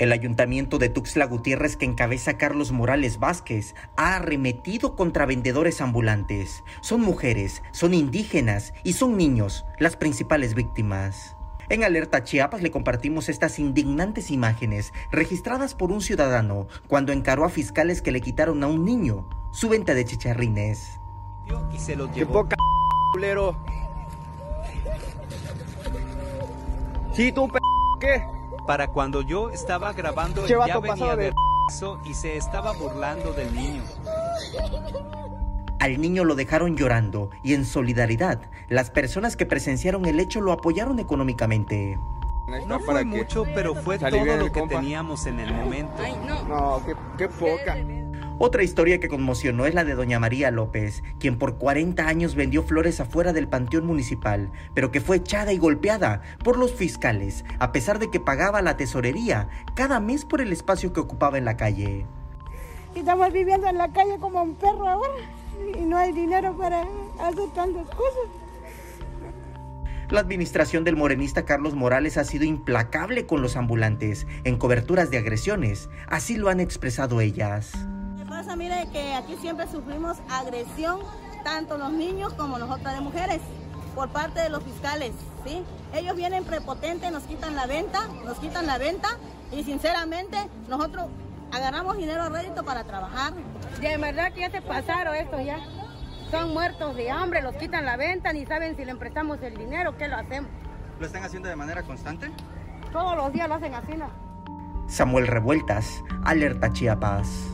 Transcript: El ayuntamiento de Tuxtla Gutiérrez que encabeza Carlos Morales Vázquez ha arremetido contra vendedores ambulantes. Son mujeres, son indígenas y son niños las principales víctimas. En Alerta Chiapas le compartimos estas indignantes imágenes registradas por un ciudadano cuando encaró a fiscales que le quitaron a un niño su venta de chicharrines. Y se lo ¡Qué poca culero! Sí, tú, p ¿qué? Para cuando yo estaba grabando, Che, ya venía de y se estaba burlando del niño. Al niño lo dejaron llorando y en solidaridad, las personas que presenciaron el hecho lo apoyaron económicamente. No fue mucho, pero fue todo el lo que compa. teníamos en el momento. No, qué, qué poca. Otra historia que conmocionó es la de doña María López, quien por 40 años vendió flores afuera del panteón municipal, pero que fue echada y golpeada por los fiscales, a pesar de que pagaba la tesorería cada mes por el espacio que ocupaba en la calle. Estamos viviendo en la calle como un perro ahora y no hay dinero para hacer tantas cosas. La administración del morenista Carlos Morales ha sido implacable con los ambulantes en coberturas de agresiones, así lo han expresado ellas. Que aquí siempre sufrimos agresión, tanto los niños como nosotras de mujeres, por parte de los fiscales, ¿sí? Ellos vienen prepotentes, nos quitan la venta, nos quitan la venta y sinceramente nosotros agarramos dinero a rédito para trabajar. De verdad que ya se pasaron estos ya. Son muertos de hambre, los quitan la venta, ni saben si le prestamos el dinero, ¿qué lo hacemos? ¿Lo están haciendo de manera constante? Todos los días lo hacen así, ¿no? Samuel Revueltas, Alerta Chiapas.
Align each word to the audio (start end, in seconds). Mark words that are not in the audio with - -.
El 0.00 0.10
ayuntamiento 0.10 0.78
de 0.78 0.88
Tuxtla 0.88 1.24
Gutiérrez 1.26 1.76
que 1.76 1.84
encabeza 1.84 2.36
Carlos 2.36 2.72
Morales 2.72 3.20
Vázquez 3.20 3.76
ha 3.96 4.16
arremetido 4.16 4.96
contra 4.96 5.24
vendedores 5.24 5.80
ambulantes. 5.80 6.64
Son 6.80 7.00
mujeres, 7.00 7.62
son 7.70 7.94
indígenas 7.94 8.74
y 8.82 8.94
son 8.94 9.16
niños 9.16 9.64
las 9.78 9.96
principales 9.96 10.54
víctimas. 10.54 11.36
En 11.68 11.84
Alerta 11.84 12.24
Chiapas 12.24 12.60
le 12.60 12.72
compartimos 12.72 13.28
estas 13.28 13.60
indignantes 13.60 14.32
imágenes 14.32 14.92
registradas 15.12 15.76
por 15.76 15.92
un 15.92 16.00
ciudadano 16.00 16.66
cuando 16.88 17.12
encaró 17.12 17.44
a 17.44 17.48
fiscales 17.48 18.02
que 18.02 18.10
le 18.10 18.20
quitaron 18.20 18.64
a 18.64 18.66
un 18.66 18.84
niño 18.84 19.28
su 19.52 19.68
venta 19.68 19.94
de 19.94 20.04
chicharrines. 20.04 21.00
Y 21.72 21.78
se 21.78 21.94
lo 21.94 22.10
¡Qué 22.10 22.26
poca 22.26 22.56
culero! 23.12 23.56
Sí, 27.14 27.30
tú, 27.30 27.46
p 27.46 27.58
¿qué? 28.00 28.33
Para 28.66 28.88
cuando 28.88 29.22
yo 29.22 29.50
estaba 29.50 29.92
grabando, 29.92 30.46
Che, 30.46 30.54
ya 30.66 30.78
venía 30.78 31.16
de 31.16 31.32
y 32.04 32.14
se 32.14 32.36
estaba 32.36 32.72
burlando 32.72 33.32
del 33.32 33.54
niño. 33.54 33.82
Al 35.78 36.00
niño 36.00 36.24
lo 36.24 36.34
dejaron 36.34 36.76
llorando 36.76 37.30
y 37.42 37.54
en 37.54 37.64
solidaridad, 37.64 38.40
las 38.68 38.90
personas 38.90 39.36
que 39.36 39.44
presenciaron 39.46 40.06
el 40.06 40.20
hecho 40.20 40.40
lo 40.40 40.52
apoyaron 40.52 40.98
económicamente. 40.98 41.98
No 42.66 42.80
fue 42.80 43.04
mucho, 43.04 43.44
pero 43.54 43.74
fue 43.74 43.98
todo 43.98 44.16
el 44.16 44.38
lo 44.38 44.46
que 44.46 44.60
compa. 44.60 44.76
teníamos 44.76 45.26
en 45.26 45.40
el 45.40 45.52
momento. 45.52 46.02
No, 46.46 46.82
qué, 46.84 46.94
qué 47.16 47.28
poca. 47.28 47.76
Otra 48.38 48.64
historia 48.64 48.98
que 48.98 49.08
conmocionó 49.08 49.64
es 49.64 49.74
la 49.74 49.84
de 49.84 49.94
doña 49.94 50.18
María 50.18 50.50
López, 50.50 51.04
quien 51.20 51.38
por 51.38 51.56
40 51.56 52.08
años 52.08 52.34
vendió 52.34 52.64
flores 52.64 52.98
afuera 52.98 53.32
del 53.32 53.46
panteón 53.46 53.86
municipal, 53.86 54.50
pero 54.74 54.90
que 54.90 55.00
fue 55.00 55.18
echada 55.18 55.52
y 55.52 55.58
golpeada 55.58 56.20
por 56.42 56.58
los 56.58 56.72
fiscales, 56.72 57.44
a 57.60 57.70
pesar 57.70 58.00
de 58.00 58.10
que 58.10 58.18
pagaba 58.18 58.60
la 58.60 58.76
tesorería 58.76 59.48
cada 59.76 60.00
mes 60.00 60.24
por 60.24 60.40
el 60.40 60.52
espacio 60.52 60.92
que 60.92 60.98
ocupaba 60.98 61.38
en 61.38 61.44
la 61.44 61.56
calle. 61.56 62.06
Estamos 62.96 63.32
viviendo 63.32 63.68
en 63.68 63.78
la 63.78 63.92
calle 63.92 64.18
como 64.18 64.42
un 64.42 64.56
perro 64.56 64.88
ahora 64.88 65.14
y 65.78 65.84
no 65.84 65.96
hay 65.96 66.12
dinero 66.12 66.56
para 66.56 66.80
hacer 67.20 67.48
tantas 67.54 67.88
cosas. 67.90 68.30
La 70.10 70.20
administración 70.20 70.82
del 70.82 70.96
morenista 70.96 71.44
Carlos 71.44 71.74
Morales 71.74 72.18
ha 72.18 72.24
sido 72.24 72.44
implacable 72.44 73.26
con 73.26 73.42
los 73.42 73.56
ambulantes 73.56 74.26
en 74.42 74.58
coberturas 74.58 75.10
de 75.10 75.18
agresiones, 75.18 75.88
así 76.08 76.36
lo 76.36 76.48
han 76.48 76.60
expresado 76.60 77.20
ellas. 77.20 77.72
Que 78.92 79.14
aquí 79.14 79.36
siempre 79.40 79.66
sufrimos 79.66 80.18
agresión, 80.30 81.00
tanto 81.42 81.76
los 81.78 81.90
niños 81.90 82.32
como 82.34 82.58
nosotras 82.58 82.94
de 82.94 83.00
mujeres, 83.00 83.40
por 83.94 84.08
parte 84.10 84.40
de 84.40 84.50
los 84.50 84.62
fiscales, 84.62 85.12
¿sí? 85.44 85.64
Ellos 85.92 86.14
vienen 86.14 86.44
prepotentes, 86.44 87.10
nos 87.10 87.24
quitan 87.24 87.56
la 87.56 87.66
venta, 87.66 88.06
nos 88.24 88.38
quitan 88.38 88.66
la 88.66 88.78
venta 88.78 89.08
y 89.50 89.64
sinceramente 89.64 90.36
nosotros 90.68 91.06
agarramos 91.52 91.96
dinero 91.96 92.22
a 92.22 92.28
rédito 92.28 92.64
para 92.64 92.84
trabajar. 92.84 93.32
De 93.80 93.96
verdad 93.96 94.32
que 94.32 94.40
ya 94.40 94.50
se 94.50 94.62
pasaron 94.62 95.14
estos 95.16 95.44
ya. 95.44 95.58
Son 96.30 96.52
muertos 96.52 96.94
de 96.94 97.10
hambre, 97.10 97.42
los 97.42 97.56
quitan 97.56 97.84
la 97.84 97.96
venta, 97.96 98.32
ni 98.32 98.46
saben 98.46 98.76
si 98.76 98.84
le 98.84 98.94
prestamos 98.94 99.42
el 99.42 99.56
dinero, 99.56 99.96
¿qué 99.96 100.06
lo 100.06 100.16
hacemos? 100.16 100.50
¿Lo 101.00 101.06
están 101.06 101.24
haciendo 101.24 101.48
de 101.48 101.56
manera 101.56 101.82
constante? 101.82 102.30
Todos 102.92 103.16
los 103.16 103.32
días 103.32 103.48
lo 103.48 103.54
hacen 103.54 103.74
así, 103.74 103.96
¿no? 103.96 104.08
Samuel 104.86 105.26
Revueltas, 105.26 106.02
Alerta 106.24 106.72
Chiapas. 106.72 107.53